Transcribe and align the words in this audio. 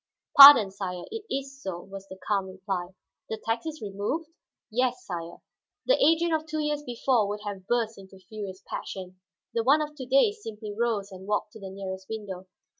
"Pardon, 0.35 0.71
sire; 0.71 1.03
it 1.11 1.25
is 1.29 1.61
so," 1.61 1.79
was 1.81 2.07
the 2.07 2.17
calm 2.27 2.47
reply. 2.47 2.95
"The 3.29 3.37
tax 3.37 3.67
is 3.67 3.83
removed?" 3.83 4.29
"Yes, 4.71 5.05
sire." 5.05 5.43
The 5.85 6.03
Adrian 6.03 6.33
of 6.33 6.47
two 6.47 6.57
years 6.59 6.81
before 6.81 7.27
would 7.27 7.41
have 7.45 7.67
burst 7.67 7.99
into 7.99 8.17
furious 8.17 8.63
passion; 8.67 9.21
the 9.53 9.61
one 9.63 9.79
of 9.79 9.93
to 9.97 10.07
day 10.07 10.31
simply 10.31 10.73
rose 10.75 11.11
and 11.11 11.27
walked 11.27 11.51
to 11.53 11.59
the 11.59 11.69
nearest 11.69 12.09
window. 12.09 12.47